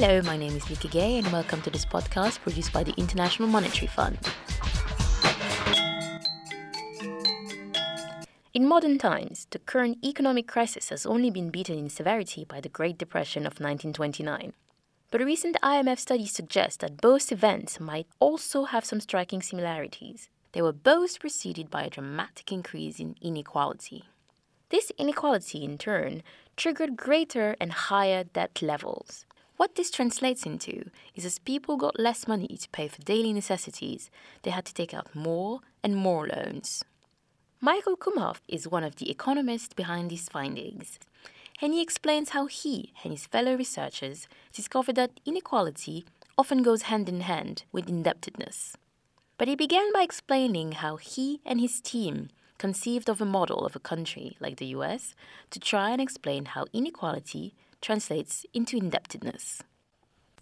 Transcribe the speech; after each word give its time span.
Hello, 0.00 0.22
my 0.22 0.36
name 0.36 0.54
is 0.54 0.64
Vicky 0.64 0.86
Gay, 0.86 1.18
and 1.18 1.26
welcome 1.32 1.60
to 1.62 1.70
this 1.70 1.84
podcast 1.84 2.40
produced 2.42 2.72
by 2.72 2.84
the 2.84 2.94
International 2.96 3.48
Monetary 3.48 3.88
Fund. 3.88 4.16
In 8.54 8.64
modern 8.64 8.96
times, 8.96 9.48
the 9.50 9.58
current 9.58 9.98
economic 10.04 10.46
crisis 10.46 10.90
has 10.90 11.04
only 11.04 11.32
been 11.32 11.50
beaten 11.50 11.76
in 11.76 11.90
severity 11.90 12.44
by 12.44 12.60
the 12.60 12.68
Great 12.68 12.96
Depression 12.96 13.42
of 13.42 13.58
1929. 13.58 14.52
But 15.10 15.20
recent 15.20 15.56
IMF 15.64 15.98
study 15.98 16.26
suggests 16.26 16.76
that 16.76 17.00
both 17.00 17.32
events 17.32 17.80
might 17.80 18.06
also 18.20 18.66
have 18.66 18.84
some 18.84 19.00
striking 19.00 19.42
similarities. 19.42 20.28
They 20.52 20.62
were 20.62 20.70
both 20.70 21.18
preceded 21.18 21.72
by 21.72 21.82
a 21.82 21.90
dramatic 21.90 22.52
increase 22.52 23.00
in 23.00 23.16
inequality. 23.20 24.04
This 24.68 24.92
inequality, 24.96 25.64
in 25.64 25.76
turn, 25.76 26.22
triggered 26.56 26.96
greater 26.96 27.56
and 27.58 27.72
higher 27.72 28.22
debt 28.22 28.62
levels. 28.62 29.24
What 29.58 29.74
this 29.74 29.90
translates 29.90 30.46
into 30.46 30.88
is 31.16 31.24
as 31.24 31.40
people 31.40 31.76
got 31.76 31.98
less 31.98 32.28
money 32.28 32.46
to 32.46 32.68
pay 32.68 32.86
for 32.86 33.02
daily 33.02 33.32
necessities, 33.32 34.08
they 34.42 34.52
had 34.52 34.64
to 34.66 34.72
take 34.72 34.94
out 34.94 35.16
more 35.16 35.58
and 35.82 35.96
more 35.96 36.28
loans. 36.28 36.84
Michael 37.60 37.96
Kumhof 37.96 38.36
is 38.46 38.68
one 38.68 38.84
of 38.84 38.94
the 38.96 39.10
economists 39.10 39.74
behind 39.74 40.10
these 40.10 40.28
findings, 40.28 41.00
and 41.60 41.74
he 41.74 41.82
explains 41.82 42.28
how 42.30 42.46
he 42.46 42.92
and 43.02 43.12
his 43.12 43.26
fellow 43.26 43.56
researchers 43.56 44.28
discovered 44.52 44.94
that 44.94 45.18
inequality 45.26 46.04
often 46.38 46.62
goes 46.62 46.82
hand 46.82 47.08
in 47.08 47.22
hand 47.22 47.64
with 47.72 47.88
indebtedness. 47.88 48.76
But 49.38 49.48
he 49.48 49.56
began 49.56 49.92
by 49.92 50.02
explaining 50.02 50.70
how 50.70 50.98
he 50.98 51.40
and 51.44 51.60
his 51.60 51.80
team 51.80 52.28
conceived 52.58 53.08
of 53.08 53.20
a 53.20 53.24
model 53.24 53.66
of 53.66 53.74
a 53.74 53.80
country 53.80 54.36
like 54.38 54.58
the 54.58 54.66
US 54.66 55.16
to 55.50 55.58
try 55.58 55.90
and 55.90 56.00
explain 56.00 56.44
how 56.44 56.66
inequality 56.72 57.54
translates 57.80 58.44
into 58.52 58.76
indebtedness. 58.76 59.62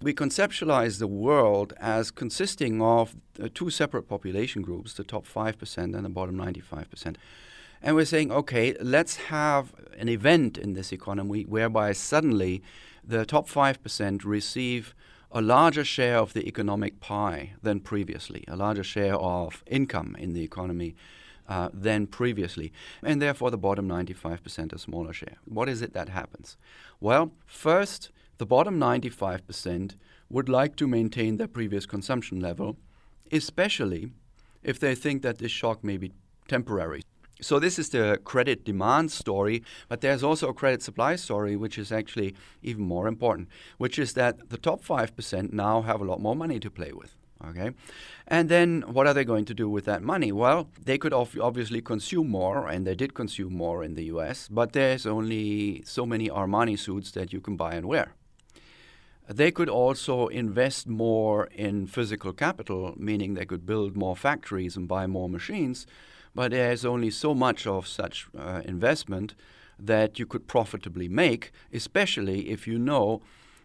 We 0.02 0.12
conceptualize 0.12 0.98
the 0.98 1.06
world 1.06 1.72
as 1.80 2.10
consisting 2.10 2.82
of 2.82 3.16
uh, 3.42 3.48
two 3.54 3.70
separate 3.70 4.02
population 4.02 4.60
groups, 4.60 4.92
the 4.92 5.04
top 5.04 5.26
5% 5.26 5.78
and 5.78 6.04
the 6.04 6.08
bottom 6.10 6.36
95%. 6.36 7.16
And 7.82 7.96
we're 7.96 8.04
saying, 8.04 8.30
okay, 8.30 8.74
let's 8.80 9.16
have 9.16 9.74
an 9.96 10.08
event 10.08 10.58
in 10.58 10.74
this 10.74 10.92
economy 10.92 11.44
whereby 11.44 11.92
suddenly 11.92 12.62
the 13.02 13.24
top 13.24 13.48
5% 13.48 14.24
receive 14.24 14.94
a 15.30 15.40
larger 15.40 15.84
share 15.84 16.18
of 16.18 16.32
the 16.32 16.46
economic 16.46 17.00
pie 17.00 17.54
than 17.62 17.80
previously, 17.80 18.44
a 18.48 18.56
larger 18.56 18.84
share 18.84 19.16
of 19.16 19.62
income 19.66 20.16
in 20.18 20.32
the 20.32 20.42
economy 20.42 20.94
uh, 21.48 21.68
than 21.72 22.06
previously, 22.06 22.72
and 23.02 23.20
therefore 23.20 23.50
the 23.50 23.58
bottom 23.58 23.88
95% 23.88 24.72
a 24.72 24.78
smaller 24.78 25.12
share. 25.12 25.36
What 25.44 25.68
is 25.68 25.82
it 25.82 25.92
that 25.94 26.08
happens? 26.08 26.56
Well, 27.00 27.32
first, 27.46 28.10
the 28.38 28.46
bottom 28.46 28.78
95% 28.78 29.94
would 30.28 30.48
like 30.48 30.76
to 30.76 30.86
maintain 30.86 31.36
their 31.36 31.48
previous 31.48 31.86
consumption 31.86 32.40
level, 32.40 32.76
especially 33.32 34.10
if 34.62 34.78
they 34.78 34.94
think 34.94 35.22
that 35.22 35.38
this 35.38 35.52
shock 35.52 35.84
may 35.84 35.96
be 35.96 36.12
temporary. 36.48 37.02
So, 37.40 37.58
this 37.58 37.78
is 37.78 37.90
the 37.90 38.18
credit 38.24 38.64
demand 38.64 39.12
story, 39.12 39.62
but 39.88 40.00
there's 40.00 40.22
also 40.22 40.48
a 40.48 40.54
credit 40.54 40.82
supply 40.82 41.16
story, 41.16 41.54
which 41.54 41.76
is 41.76 41.92
actually 41.92 42.34
even 42.62 42.82
more 42.82 43.06
important, 43.06 43.48
which 43.76 43.98
is 43.98 44.14
that 44.14 44.48
the 44.48 44.56
top 44.56 44.82
5% 44.82 45.52
now 45.52 45.82
have 45.82 46.00
a 46.00 46.04
lot 46.04 46.20
more 46.20 46.34
money 46.34 46.58
to 46.58 46.70
play 46.70 46.92
with. 46.92 47.14
Okay, 47.44 47.70
and 48.26 48.48
then 48.48 48.82
what 48.86 49.06
are 49.06 49.12
they 49.12 49.24
going 49.24 49.44
to 49.44 49.54
do 49.54 49.68
with 49.68 49.84
that 49.84 50.02
money? 50.02 50.32
Well, 50.32 50.68
they 50.82 50.96
could 50.96 51.12
obviously 51.12 51.82
consume 51.82 52.30
more, 52.30 52.66
and 52.66 52.86
they 52.86 52.94
did 52.94 53.12
consume 53.12 53.54
more 53.54 53.84
in 53.84 53.94
the 53.94 54.04
U.S. 54.04 54.48
But 54.48 54.72
there's 54.72 55.06
only 55.06 55.82
so 55.84 56.06
many 56.06 56.28
Armani 56.28 56.78
suits 56.78 57.10
that 57.12 57.32
you 57.34 57.40
can 57.40 57.56
buy 57.56 57.74
and 57.74 57.86
wear. 57.86 58.14
They 59.28 59.50
could 59.50 59.68
also 59.68 60.28
invest 60.28 60.86
more 60.86 61.46
in 61.46 61.86
physical 61.86 62.32
capital, 62.32 62.94
meaning 62.96 63.34
they 63.34 63.44
could 63.44 63.66
build 63.66 63.96
more 63.96 64.16
factories 64.16 64.76
and 64.76 64.86
buy 64.86 65.06
more 65.06 65.28
machines, 65.28 65.86
but 66.34 66.52
there's 66.52 66.84
only 66.84 67.10
so 67.10 67.34
much 67.34 67.66
of 67.66 67.88
such 67.88 68.28
uh, 68.38 68.62
investment 68.64 69.34
that 69.78 70.18
you 70.18 70.26
could 70.26 70.46
profitably 70.46 71.08
make, 71.08 71.50
especially 71.72 72.50
if 72.50 72.66
you 72.66 72.78
know 72.78 73.20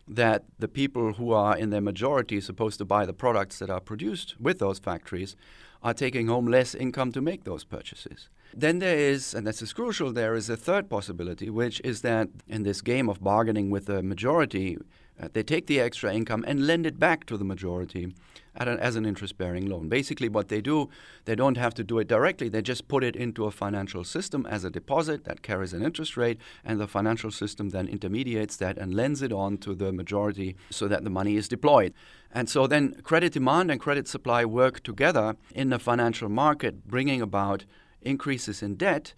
that 0.07 0.43
the 0.59 0.67
people 0.67 1.13
who 1.13 1.31
are 1.31 1.57
in 1.57 1.69
their 1.69 1.81
majority 1.81 2.41
supposed 2.41 2.77
to 2.79 2.85
buy 2.85 3.05
the 3.05 3.13
products 3.13 3.59
that 3.59 3.69
are 3.69 3.79
produced 3.79 4.35
with 4.39 4.59
those 4.59 4.79
factories 4.79 5.35
are 5.83 5.93
taking 5.93 6.27
home 6.27 6.45
less 6.47 6.75
income 6.75 7.11
to 7.11 7.21
make 7.21 7.43
those 7.43 7.63
purchases. 7.63 8.29
Then 8.53 8.79
there 8.79 8.97
is, 8.97 9.33
and 9.33 9.47
this 9.47 9.61
is 9.61 9.73
crucial, 9.73 10.11
there 10.11 10.35
is 10.35 10.49
a 10.49 10.57
third 10.57 10.89
possibility, 10.89 11.49
which 11.49 11.81
is 11.83 12.01
that 12.01 12.27
in 12.47 12.63
this 12.63 12.81
game 12.81 13.09
of 13.09 13.23
bargaining 13.23 13.69
with 13.69 13.85
the 13.85 14.03
majority, 14.03 14.77
uh, 15.21 15.29
they 15.31 15.43
take 15.43 15.67
the 15.67 15.79
extra 15.79 16.13
income 16.13 16.43
and 16.47 16.67
lend 16.67 16.85
it 16.85 16.99
back 16.99 17.25
to 17.25 17.37
the 17.37 17.45
majority 17.45 18.13
an, 18.55 18.67
as 18.79 18.95
an 18.95 19.05
interest 19.05 19.37
bearing 19.37 19.67
loan. 19.67 19.89
Basically, 19.89 20.29
what 20.29 20.49
they 20.49 20.61
do, 20.61 20.89
they 21.25 21.35
don't 21.35 21.57
have 21.57 21.73
to 21.75 21.83
do 21.83 21.99
it 21.99 22.07
directly, 22.07 22.49
they 22.49 22.61
just 22.61 22.87
put 22.87 23.03
it 23.03 23.15
into 23.15 23.45
a 23.45 23.51
financial 23.51 24.03
system 24.03 24.45
as 24.45 24.63
a 24.63 24.69
deposit 24.69 25.23
that 25.25 25.41
carries 25.41 25.73
an 25.73 25.83
interest 25.83 26.17
rate, 26.17 26.39
and 26.63 26.79
the 26.79 26.87
financial 26.87 27.31
system 27.31 27.69
then 27.69 27.87
intermediates 27.87 28.57
that 28.57 28.77
and 28.77 28.93
lends 28.93 29.21
it 29.21 29.31
on 29.31 29.57
to 29.57 29.73
the 29.73 29.91
majority 29.91 30.55
so 30.69 30.87
that 30.87 31.03
the 31.03 31.09
money 31.09 31.35
is 31.35 31.47
deployed. 31.47 31.93
And 32.31 32.49
so 32.49 32.67
then 32.67 33.01
credit 33.03 33.33
demand 33.33 33.71
and 33.71 33.79
credit 33.79 34.07
supply 34.07 34.45
work 34.45 34.83
together 34.83 35.35
in 35.53 35.69
the 35.69 35.79
financial 35.79 36.29
market, 36.29 36.87
bringing 36.87 37.21
about 37.21 37.65
increases 38.01 38.61
in 38.61 38.75
debt. 38.75 39.13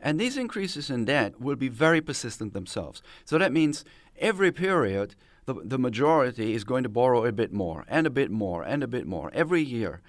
And 0.00 0.20
these 0.20 0.36
increases 0.36 0.90
in 0.90 1.06
debt 1.06 1.40
will 1.40 1.56
be 1.56 1.68
very 1.68 2.00
persistent 2.00 2.52
themselves. 2.52 3.02
So 3.24 3.36
that 3.38 3.52
means 3.52 3.84
every 4.18 4.52
period 4.52 5.14
the, 5.48 5.54
the 5.64 5.78
majority 5.78 6.52
is 6.52 6.62
going 6.62 6.82
to 6.82 6.90
borrow 6.90 7.24
a 7.24 7.32
bit 7.32 7.54
more 7.54 7.86
and 7.88 8.06
a 8.06 8.10
bit 8.10 8.30
more 8.30 8.62
and 8.62 8.82
a 8.82 8.86
bit 8.86 9.06
more 9.06 9.30
every 9.32 9.62
year. 9.62 10.02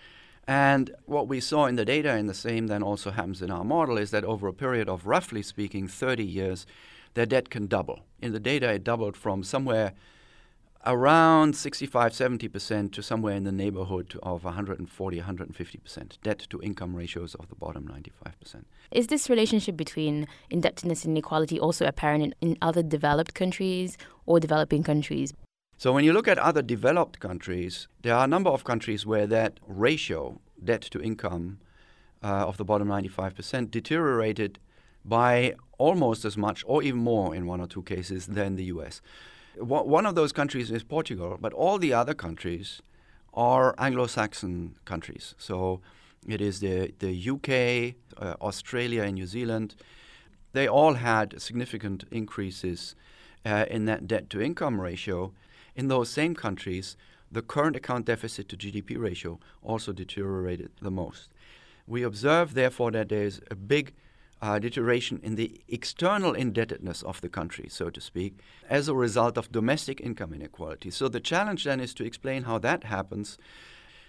And 0.46 0.92
what 1.06 1.30
we 1.30 1.40
saw 1.40 1.66
in 1.66 1.76
the 1.78 1.86
data, 1.86 2.12
and 2.12 2.28
the 2.28 2.34
same 2.34 2.68
then 2.68 2.84
also 2.84 3.12
happens 3.12 3.42
in 3.42 3.50
our 3.50 3.64
model, 3.64 3.98
is 3.98 4.12
that 4.12 4.26
over 4.26 4.48
a 4.48 4.54
period 4.54 4.90
of 4.90 5.06
roughly 5.06 5.42
speaking 5.42 5.88
30 5.88 6.26
years, 6.26 6.66
their 7.14 7.26
debt 7.26 7.50
can 7.50 7.68
double. 7.68 8.02
In 8.22 8.34
the 8.34 8.40
data, 8.40 8.70
it 8.74 8.84
doubled 8.84 9.16
from 9.16 9.44
somewhere 9.44 9.94
around 10.86 11.56
65 11.56 12.14
70% 12.14 12.92
to 12.94 13.04
somewhere 13.04 13.36
in 13.36 13.44
the 13.44 13.52
neighborhood 13.52 14.18
of 14.24 14.44
140 14.44 15.22
150% 15.22 16.22
debt 16.24 16.48
to 16.50 16.62
income 16.62 16.96
ratios 16.96 17.36
of 17.36 17.50
the 17.50 17.56
bottom 17.56 17.86
95%. 17.88 18.64
Is 18.92 19.08
this 19.08 19.30
relationship 19.30 19.76
between 19.76 20.28
indebtedness 20.50 21.04
and 21.04 21.12
inequality 21.12 21.60
also 21.60 21.86
apparent 21.86 22.24
in, 22.24 22.36
in 22.42 22.58
other 22.62 22.82
developed 22.82 23.34
countries 23.34 23.98
or 24.30 24.40
developing 24.40 24.84
countries? 24.84 25.34
So 25.78 25.92
when 25.92 26.06
you 26.06 26.14
look 26.14 26.28
at 26.28 26.38
other 26.38 26.62
developed 26.62 27.20
countries, 27.20 27.88
there 28.04 28.16
are 28.16 28.24
a 28.24 28.28
number 28.28 28.50
of 28.50 28.64
countries 28.64 29.06
where 29.06 29.28
that 29.28 29.60
ratio, 29.68 30.40
debt 30.64 30.84
to 30.92 31.02
income, 31.02 31.60
uh, 32.24 32.48
of 32.48 32.56
the 32.58 32.66
bottom 32.66 32.88
95% 32.88 33.72
deteriorated 33.72 34.60
by 35.04 35.56
almost 35.78 36.24
as 36.24 36.38
much 36.38 36.64
or 36.68 36.84
even 36.84 37.00
more 37.00 37.34
in 37.36 37.46
one 37.46 37.60
or 37.60 37.68
two 37.68 37.84
cases 37.84 38.28
than 38.28 38.56
the 38.56 38.66
US 38.76 39.02
one 39.60 40.06
of 40.06 40.16
those 40.16 40.32
countries 40.32 40.72
is 40.72 40.84
Portugal, 40.84 41.38
but 41.40 41.54
all 41.54 41.78
the 41.78 41.94
other 41.94 42.14
countries 42.14 42.82
are 43.34 43.76
Anglo-Saxon 43.78 44.76
countries. 44.86 45.36
So 45.38 45.82
it 46.28 46.42
is 46.42 46.60
the 46.60 46.94
the 47.00 47.30
UK, 47.30 47.96
uh, 48.18 48.36
Australia, 48.42 49.04
and 49.04 49.16
New 49.16 49.28
Zealand. 49.28 49.76
They 50.54 50.68
all 50.68 50.96
had 50.96 51.42
significant 51.42 52.06
increases 52.12 52.96
uh, 53.46 53.66
in 53.70 53.86
that 53.86 54.08
debt-to-income 54.08 54.82
ratio. 54.82 55.32
In 55.76 55.88
those 55.88 56.10
same 56.10 56.36
countries, 56.36 56.98
the 57.32 57.42
current 57.42 57.76
account 57.76 58.06
deficit 58.06 58.50
to 58.50 58.58
GDP 58.58 58.98
ratio 58.98 59.40
also 59.62 59.94
deteriorated 59.94 60.72
the 60.82 60.92
most. 60.92 61.30
We 61.88 62.04
observe, 62.04 62.54
therefore, 62.54 62.92
that 62.92 63.10
there 63.10 63.24
is 63.24 63.42
a 63.50 63.56
big 63.56 63.94
uh, 64.42 64.60
deterioration 64.60 65.20
in 65.24 65.36
the 65.36 65.60
external 65.68 66.34
indebtedness 66.34 67.04
of 67.04 67.22
the 67.22 67.30
country, 67.30 67.68
so 67.70 67.90
to 67.90 68.00
speak, 68.00 68.38
as 68.70 68.88
a 68.88 68.96
result 68.96 69.38
of 69.38 69.52
domestic 69.52 70.00
income 70.02 70.34
inequality. 70.34 70.92
So 70.92 71.08
the 71.08 71.20
challenge 71.20 71.66
then 71.66 71.80
is 71.80 71.94
to 71.96 72.06
explain 72.06 72.44
how 72.44 72.58
that 72.60 72.86
happens. 72.86 73.38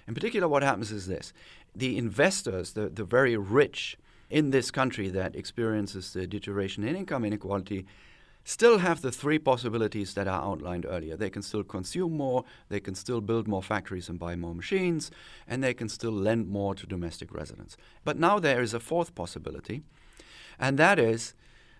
In 0.07 0.15
particular, 0.15 0.49
what 0.49 0.63
happens 0.63 0.93
is 0.93 1.07
this 1.07 1.33
the 1.75 1.97
investors, 1.97 2.73
the, 2.73 2.89
the 2.89 3.05
very 3.05 3.37
rich 3.37 3.97
in 4.29 4.51
this 4.51 4.71
country 4.71 5.09
that 5.09 5.35
experiences 5.35 6.13
the 6.13 6.27
deterioration 6.27 6.85
in 6.85 6.97
income 6.97 7.25
inequality, 7.25 7.87
still 8.45 8.79
have 8.79 9.03
the 9.03 9.13
three 9.13 9.39
possibilities 9.39 10.15
that 10.15 10.27
are 10.27 10.43
outlined 10.43 10.87
earlier. 10.89 11.17
They 11.17 11.31
can 11.31 11.43
still 11.43 11.63
consume 11.63 12.17
more, 12.17 12.45
they 12.69 12.81
can 12.81 12.95
still 12.95 13.21
build 13.21 13.47
more 13.47 13.63
factories 13.63 14.09
and 14.09 14.19
buy 14.19 14.37
more 14.37 14.55
machines, 14.55 15.11
and 15.47 15.63
they 15.63 15.75
can 15.75 15.89
still 15.89 16.13
lend 16.13 16.49
more 16.49 16.75
to 16.75 16.87
domestic 16.87 17.33
residents. 17.35 17.77
But 18.05 18.19
now 18.19 18.39
there 18.39 18.63
is 18.63 18.75
a 18.75 18.81
fourth 18.81 19.15
possibility, 19.15 19.83
and 20.59 20.79
that 20.79 20.99
is 20.99 21.35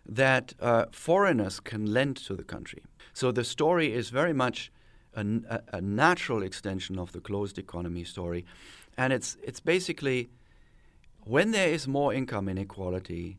that 0.07 0.55
uh, 0.61 0.87
foreigners 0.93 1.61
can 1.61 1.93
lend 1.93 2.17
to 2.17 2.35
the 2.35 2.45
country. 2.45 2.83
So 3.13 3.33
the 3.33 3.45
story 3.45 3.93
is 3.93 4.11
very 4.11 4.33
much 4.33 4.73
a, 5.15 5.21
a, 5.49 5.61
a, 5.75 5.81
natural 5.81 6.43
extension 6.43 6.99
of 6.99 7.13
the 7.13 7.21
closed 7.21 7.59
economy 7.59 8.05
story, 8.05 8.45
and 8.97 9.13
it's 9.13 9.37
it's 9.43 9.61
basically 9.61 10.31
when 11.25 11.51
there 11.51 11.69
is 11.69 11.87
more 11.87 12.15
income 12.15 12.49
inequality, 12.49 13.39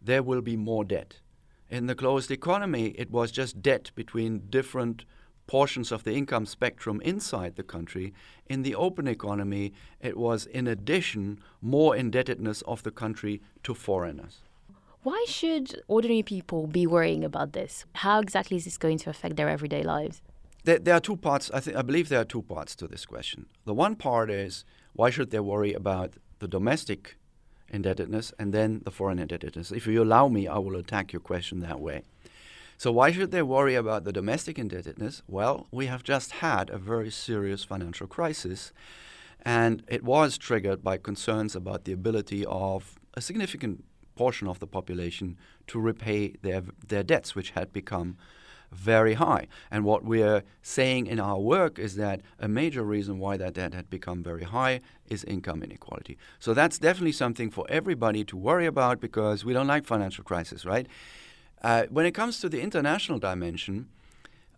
there 0.00 0.22
will 0.22 0.42
be 0.42 0.56
more 0.56 0.84
debt. 0.84 1.21
In 1.72 1.86
the 1.86 1.94
closed 1.94 2.30
economy, 2.30 2.88
it 2.98 3.10
was 3.10 3.32
just 3.32 3.62
debt 3.62 3.92
between 3.94 4.42
different 4.50 5.06
portions 5.46 5.90
of 5.90 6.04
the 6.04 6.12
income 6.12 6.44
spectrum 6.44 7.00
inside 7.00 7.56
the 7.56 7.62
country. 7.62 8.12
In 8.44 8.62
the 8.62 8.74
open 8.74 9.08
economy, 9.08 9.72
it 9.98 10.18
was 10.18 10.44
in 10.44 10.66
addition 10.66 11.40
more 11.62 11.96
indebtedness 11.96 12.60
of 12.62 12.82
the 12.82 12.90
country 12.90 13.40
to 13.62 13.72
foreigners. 13.72 14.42
Why 15.02 15.24
should 15.26 15.82
ordinary 15.88 16.22
people 16.22 16.66
be 16.66 16.86
worrying 16.86 17.24
about 17.24 17.54
this? 17.54 17.86
How 17.94 18.20
exactly 18.20 18.58
is 18.58 18.66
this 18.66 18.76
going 18.76 18.98
to 18.98 19.08
affect 19.08 19.36
their 19.36 19.48
everyday 19.48 19.82
lives? 19.82 20.20
There, 20.64 20.78
there 20.78 20.96
are 20.96 21.00
two 21.00 21.16
parts. 21.16 21.50
I, 21.54 21.60
think, 21.60 21.78
I 21.78 21.80
believe 21.80 22.10
there 22.10 22.20
are 22.20 22.26
two 22.26 22.42
parts 22.42 22.76
to 22.76 22.86
this 22.86 23.06
question. 23.06 23.46
The 23.64 23.72
one 23.72 23.96
part 23.96 24.30
is 24.30 24.66
why 24.92 25.08
should 25.08 25.30
they 25.30 25.40
worry 25.40 25.72
about 25.72 26.18
the 26.38 26.48
domestic 26.48 27.16
indebtedness 27.72 28.32
and 28.38 28.52
then 28.52 28.82
the 28.84 28.90
foreign 28.90 29.18
indebtedness? 29.18 29.72
If 29.72 29.86
you 29.86 30.02
allow 30.02 30.28
me, 30.28 30.46
I 30.46 30.58
will 30.58 30.76
attack 30.76 31.12
your 31.12 31.20
question 31.20 31.60
that 31.60 31.80
way. 31.80 32.02
So, 32.78 32.90
why 32.90 33.12
should 33.12 33.30
they 33.30 33.42
worry 33.42 33.74
about 33.74 34.04
the 34.04 34.12
domestic 34.12 34.58
indebtedness? 34.58 35.22
Well, 35.28 35.68
we 35.70 35.86
have 35.86 36.02
just 36.02 36.32
had 36.32 36.68
a 36.70 36.78
very 36.78 37.10
serious 37.10 37.62
financial 37.62 38.06
crisis, 38.06 38.72
and 39.42 39.84
it 39.88 40.02
was 40.02 40.36
triggered 40.36 40.82
by 40.82 40.96
concerns 40.96 41.54
about 41.54 41.84
the 41.84 41.92
ability 41.92 42.44
of 42.46 42.98
a 43.14 43.20
significant 43.20 43.84
portion 44.16 44.48
of 44.48 44.58
the 44.58 44.66
population 44.66 45.36
to 45.68 45.78
repay 45.80 46.34
their, 46.42 46.62
their 46.86 47.02
debts, 47.02 47.34
which 47.34 47.50
had 47.50 47.72
become 47.72 48.16
very 48.72 49.14
high. 49.14 49.46
And 49.70 49.84
what 49.84 50.04
we're 50.04 50.42
saying 50.62 51.06
in 51.06 51.20
our 51.20 51.38
work 51.38 51.78
is 51.78 51.96
that 51.96 52.20
a 52.38 52.48
major 52.48 52.82
reason 52.82 53.18
why 53.18 53.36
that 53.36 53.54
debt 53.54 53.74
had 53.74 53.90
become 53.90 54.22
very 54.22 54.44
high 54.44 54.80
is 55.08 55.24
income 55.24 55.62
inequality. 55.62 56.16
So 56.38 56.54
that's 56.54 56.78
definitely 56.78 57.12
something 57.12 57.50
for 57.50 57.66
everybody 57.68 58.24
to 58.24 58.36
worry 58.36 58.66
about 58.66 59.00
because 59.00 59.44
we 59.44 59.52
don't 59.52 59.66
like 59.66 59.84
financial 59.84 60.24
crisis, 60.24 60.64
right? 60.64 60.86
Uh, 61.62 61.84
when 61.90 62.06
it 62.06 62.12
comes 62.12 62.40
to 62.40 62.48
the 62.48 62.60
international 62.60 63.18
dimension, 63.18 63.88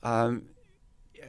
um, 0.03 0.47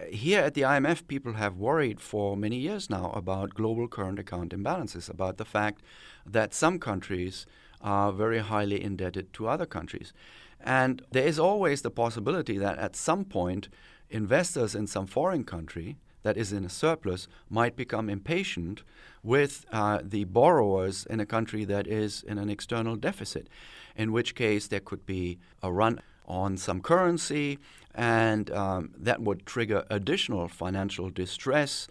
here 0.09 0.41
at 0.41 0.53
the 0.53 0.61
IMF, 0.61 1.07
people 1.07 1.33
have 1.33 1.57
worried 1.57 1.99
for 2.01 2.35
many 2.35 2.57
years 2.57 2.89
now 2.89 3.11
about 3.11 3.53
global 3.53 3.87
current 3.87 4.19
account 4.19 4.51
imbalances, 4.51 5.09
about 5.09 5.37
the 5.37 5.45
fact 5.45 5.81
that 6.25 6.53
some 6.53 6.79
countries 6.79 7.45
are 7.85 8.11
very 8.11 8.39
highly 8.39 8.83
indebted 8.83 9.31
to 9.31 9.47
other 9.47 9.67
countries. 9.67 10.11
And 10.59 11.03
there 11.11 11.27
is 11.27 11.37
always 11.37 11.83
the 11.83 11.91
possibility 11.91 12.57
that 12.57 12.79
at 12.79 12.95
some 12.95 13.23
point, 13.23 13.69
investors 14.09 14.73
in 14.73 14.87
some 14.87 15.05
foreign 15.05 15.43
country 15.43 15.97
that 16.23 16.35
is 16.35 16.51
in 16.51 16.65
a 16.65 16.69
surplus 16.69 17.27
might 17.49 17.75
become 17.75 18.09
impatient 18.09 18.81
with 19.21 19.65
uh, 19.71 19.99
the 20.03 20.23
borrowers 20.23 21.05
in 21.05 21.19
a 21.19 21.25
country 21.25 21.63
that 21.65 21.85
is 21.85 22.23
in 22.23 22.39
an 22.39 22.49
external 22.49 22.95
deficit, 22.95 23.47
in 23.95 24.11
which 24.11 24.33
case 24.33 24.67
there 24.67 24.79
could 24.79 25.05
be 25.05 25.37
a 25.61 25.71
run 25.71 26.01
on 26.27 26.57
some 26.57 26.81
currency, 26.81 27.59
and 27.93 28.49
um, 28.49 28.89
that 28.97 29.21
would 29.21 29.45
trigger 29.45 29.83
additional 29.91 30.47
financial 30.47 31.11
distress 31.11 31.87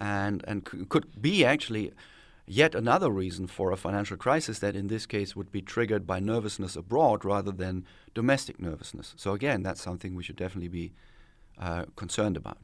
and, 0.00 0.44
and 0.48 0.66
c- 0.68 0.84
could 0.88 1.22
be 1.22 1.44
actually 1.44 1.92
yet 2.50 2.74
another 2.74 3.10
reason 3.10 3.46
for 3.46 3.72
a 3.72 3.76
financial 3.76 4.16
crisis 4.16 4.58
that 4.60 4.76
in 4.76 4.88
this 4.88 5.06
case 5.06 5.36
would 5.36 5.50
be 5.50 5.62
triggered 5.62 6.06
by 6.06 6.20
nervousness 6.20 6.76
abroad 6.76 7.24
rather 7.24 7.52
than 7.52 7.84
domestic 8.14 8.60
nervousness. 8.60 9.14
So, 9.16 9.32
again, 9.32 9.62
that's 9.62 9.82
something 9.82 10.14
we 10.14 10.22
should 10.22 10.36
definitely 10.36 10.68
be 10.68 10.92
uh, 11.58 11.84
concerned 11.96 12.36
about. 12.36 12.58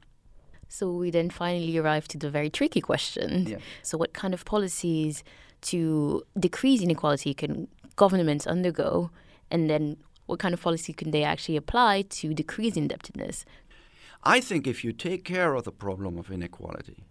So, 0.68 0.90
we 0.92 1.10
then 1.10 1.30
finally 1.30 1.76
arrive 1.78 2.08
to 2.08 2.18
the 2.18 2.30
very 2.30 2.50
tricky 2.50 2.80
question. 2.80 3.46
Yeah. 3.46 3.58
So, 3.82 3.98
what 3.98 4.12
kind 4.12 4.34
of 4.34 4.44
policies 4.44 5.24
to 5.62 6.22
decrease 6.38 6.82
inequality 6.82 7.34
can 7.34 7.68
governments 7.96 8.46
undergo? 8.46 9.10
And 9.50 9.68
then, 9.68 9.96
what 10.26 10.38
kind 10.38 10.54
of 10.54 10.62
policy 10.62 10.92
can 10.92 11.10
they 11.10 11.22
actually 11.22 11.56
apply 11.56 12.02
to 12.02 12.34
decrease 12.34 12.76
indebtedness? 12.76 13.44
I 14.22 14.40
think 14.40 14.66
if 14.66 14.82
you 14.82 14.92
take 14.92 15.24
care 15.24 15.54
of 15.54 15.64
the 15.64 15.72
problem 15.72 16.16
of 16.18 16.30
inequality, 16.30 17.04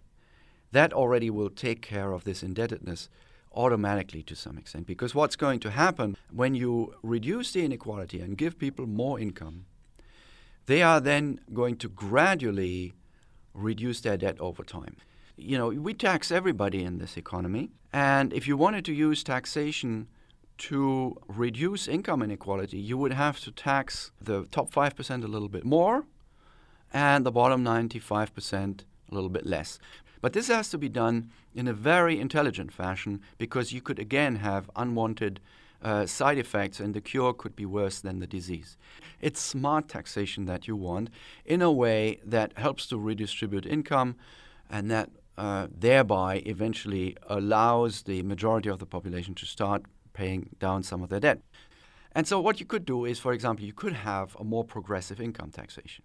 that 0.74 0.92
already 0.92 1.30
will 1.30 1.50
take 1.50 1.80
care 1.80 2.12
of 2.12 2.24
this 2.24 2.42
indebtedness 2.42 3.08
automatically 3.54 4.22
to 4.24 4.34
some 4.34 4.58
extent. 4.58 4.86
Because 4.86 5.14
what's 5.14 5.36
going 5.36 5.60
to 5.60 5.70
happen 5.70 6.16
when 6.32 6.54
you 6.54 6.94
reduce 7.02 7.52
the 7.52 7.64
inequality 7.64 8.20
and 8.20 8.36
give 8.36 8.58
people 8.58 8.86
more 8.86 9.18
income, 9.20 9.66
they 10.66 10.82
are 10.82 11.00
then 11.00 11.40
going 11.52 11.76
to 11.76 11.88
gradually 11.88 12.94
reduce 13.54 14.00
their 14.00 14.16
debt 14.16 14.40
over 14.40 14.64
time. 14.64 14.96
You 15.36 15.58
know, 15.58 15.68
we 15.68 15.94
tax 15.94 16.32
everybody 16.32 16.82
in 16.82 16.98
this 16.98 17.16
economy, 17.16 17.70
and 17.92 18.32
if 18.32 18.48
you 18.48 18.56
wanted 18.56 18.84
to 18.86 18.92
use 18.92 19.22
taxation 19.22 20.08
to 20.56 21.16
reduce 21.28 21.88
income 21.88 22.22
inequality, 22.22 22.78
you 22.78 22.96
would 22.98 23.12
have 23.12 23.40
to 23.40 23.50
tax 23.50 24.12
the 24.20 24.44
top 24.50 24.72
5% 24.72 25.24
a 25.24 25.28
little 25.28 25.48
bit 25.48 25.64
more 25.64 26.06
and 26.92 27.26
the 27.26 27.32
bottom 27.32 27.64
95% 27.64 28.84
a 29.10 29.14
little 29.14 29.30
bit 29.30 29.46
less. 29.46 29.78
But 30.24 30.32
this 30.32 30.48
has 30.48 30.70
to 30.70 30.78
be 30.78 30.88
done 30.88 31.32
in 31.54 31.68
a 31.68 31.74
very 31.74 32.18
intelligent 32.18 32.72
fashion 32.72 33.20
because 33.36 33.74
you 33.74 33.82
could 33.82 33.98
again 33.98 34.36
have 34.36 34.70
unwanted 34.74 35.38
uh, 35.82 36.06
side 36.06 36.38
effects 36.38 36.80
and 36.80 36.94
the 36.94 37.02
cure 37.02 37.34
could 37.34 37.54
be 37.54 37.66
worse 37.66 38.00
than 38.00 38.20
the 38.20 38.26
disease. 38.26 38.78
It's 39.20 39.38
smart 39.38 39.86
taxation 39.86 40.46
that 40.46 40.66
you 40.66 40.76
want 40.76 41.10
in 41.44 41.60
a 41.60 41.70
way 41.70 42.20
that 42.24 42.56
helps 42.56 42.86
to 42.86 42.96
redistribute 42.96 43.66
income 43.66 44.16
and 44.70 44.90
that 44.90 45.10
uh, 45.36 45.66
thereby 45.70 46.42
eventually 46.46 47.18
allows 47.28 48.04
the 48.04 48.22
majority 48.22 48.70
of 48.70 48.78
the 48.78 48.86
population 48.86 49.34
to 49.34 49.44
start 49.44 49.82
paying 50.14 50.48
down 50.58 50.84
some 50.84 51.02
of 51.02 51.10
their 51.10 51.20
debt. 51.20 51.42
And 52.12 52.26
so, 52.26 52.40
what 52.40 52.60
you 52.60 52.64
could 52.64 52.86
do 52.86 53.04
is, 53.04 53.18
for 53.18 53.34
example, 53.34 53.66
you 53.66 53.74
could 53.74 53.92
have 53.92 54.36
a 54.40 54.44
more 54.44 54.64
progressive 54.64 55.20
income 55.20 55.50
taxation. 55.50 56.02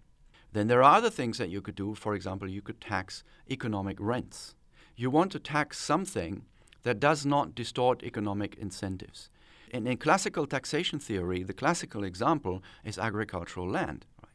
Then 0.52 0.66
there 0.66 0.82
are 0.82 0.96
other 0.96 1.10
things 1.10 1.38
that 1.38 1.50
you 1.50 1.60
could 1.60 1.74
do. 1.74 1.94
For 1.94 2.14
example, 2.14 2.48
you 2.48 2.62
could 2.62 2.80
tax 2.80 3.22
economic 3.50 3.96
rents. 4.00 4.54
You 4.96 5.10
want 5.10 5.32
to 5.32 5.38
tax 5.38 5.78
something 5.78 6.42
that 6.82 7.00
does 7.00 7.24
not 7.24 7.54
distort 7.54 8.02
economic 8.02 8.56
incentives. 8.56 9.30
And 9.72 9.86
in 9.86 9.96
classical 9.98 10.46
taxation 10.46 10.98
theory, 10.98 11.42
the 11.42 11.52
classical 11.52 12.04
example 12.04 12.62
is 12.84 12.98
agricultural 12.98 13.68
land. 13.68 14.06
Right? 14.22 14.32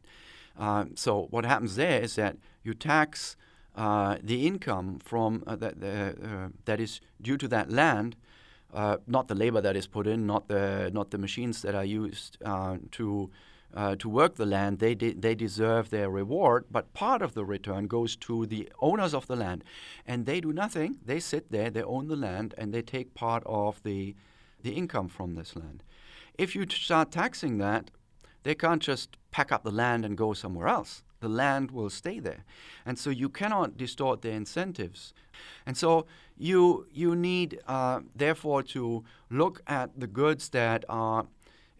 Uh, 0.57 0.85
so 0.95 1.27
what 1.31 1.45
happens 1.45 1.75
there 1.75 2.01
is 2.01 2.15
that 2.15 2.37
you 2.63 2.73
tax 2.73 3.35
uh, 3.75 4.17
the 4.23 4.47
income 4.47 4.99
from 5.03 5.43
uh, 5.45 5.55
that, 5.57 5.83
uh, 5.83 6.47
that 6.63 6.79
is 6.79 7.01
due 7.21 7.37
to 7.37 7.47
that 7.49 7.69
land, 7.69 8.15
uh, 8.73 8.97
not 9.05 9.27
the 9.27 9.35
labor 9.35 9.59
that 9.59 9.75
is 9.75 9.87
put 9.87 10.07
in, 10.07 10.25
not 10.25 10.47
the 10.47 10.89
not 10.93 11.11
the 11.11 11.17
machines 11.17 11.61
that 11.61 11.75
are 11.75 11.85
used 11.85 12.37
uh, 12.45 12.77
to 12.91 13.29
uh, 13.75 13.95
to 13.97 14.07
work 14.07 14.35
the 14.35 14.45
land, 14.45 14.79
they, 14.79 14.95
de- 14.95 15.13
they 15.13 15.35
deserve 15.35 15.89
their 15.89 16.09
reward, 16.09 16.65
but 16.71 16.93
part 16.93 17.21
of 17.21 17.33
the 17.33 17.43
return 17.43 17.87
goes 17.87 18.15
to 18.15 18.45
the 18.45 18.71
owners 18.79 19.13
of 19.13 19.27
the 19.27 19.35
land. 19.35 19.63
And 20.07 20.25
they 20.25 20.39
do 20.39 20.53
nothing. 20.53 20.99
They 21.05 21.19
sit 21.19 21.51
there, 21.51 21.69
they 21.69 21.83
own 21.83 22.07
the 22.07 22.15
land, 22.15 22.55
and 22.57 22.73
they 22.73 22.81
take 22.81 23.13
part 23.13 23.43
of 23.45 23.83
the, 23.83 24.15
the 24.63 24.71
income 24.71 25.09
from 25.09 25.35
this 25.35 25.55
land. 25.55 25.83
If 26.37 26.55
you 26.55 26.65
start 26.69 27.11
taxing 27.11 27.57
that, 27.57 27.91
they 28.43 28.55
can't 28.55 28.81
just 28.81 29.17
pack 29.31 29.51
up 29.51 29.63
the 29.63 29.71
land 29.71 30.05
and 30.05 30.17
go 30.17 30.33
somewhere 30.33 30.67
else. 30.67 31.03
The 31.19 31.29
land 31.29 31.71
will 31.71 31.89
stay 31.89 32.19
there. 32.19 32.45
And 32.85 32.99
so 32.99 33.09
you 33.09 33.29
cannot 33.29 33.77
distort 33.77 34.21
their 34.21 34.33
incentives. 34.33 35.13
And 35.65 35.75
so 35.75 36.05
you, 36.37 36.87
you 36.91 37.15
need, 37.15 37.59
uh, 37.67 38.01
therefore, 38.15 38.63
to 38.63 39.03
look 39.29 39.61
at 39.65 39.99
the 39.99 40.07
goods 40.07 40.49
that 40.49 40.85
are 40.87 41.25